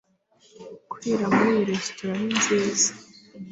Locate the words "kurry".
0.89-1.11